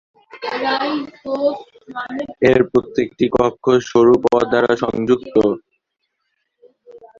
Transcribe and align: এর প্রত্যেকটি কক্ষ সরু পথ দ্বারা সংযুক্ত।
এর 2.49 2.59
প্রত্যেকটি 2.71 3.25
কক্ষ 3.35 3.65
সরু 3.89 4.13
পথ 4.23 4.41
দ্বারা 4.51 4.71
সংযুক্ত। 4.83 5.35